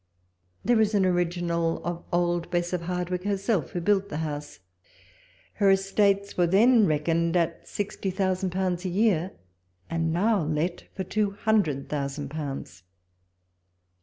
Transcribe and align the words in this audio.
There 0.65 0.81
is 0.81 0.95
an 0.95 1.05
original 1.05 1.79
of 1.85 2.03
old 2.11 2.49
Bess 2.49 2.73
of 2.73 2.81
Hardwicke 2.81 3.23
herself, 3.25 3.69
who 3.69 3.81
built 3.81 4.09
the 4.09 4.17
house. 4.25 4.59
Her 5.53 5.69
estates 5.69 6.35
were 6.35 6.47
then 6.47 6.87
reckoned 6.87 7.37
at 7.37 7.67
sixty 7.67 8.09
thousand 8.09 8.49
pounds 8.49 8.83
a 8.83 8.89
year, 8.89 9.29
and 9.91 10.11
now 10.11 10.41
let 10.41 10.87
for 10.95 11.03
two 11.03 11.29
hundred 11.33 11.87
thousand 11.87 12.29
pounds. 12.29 12.81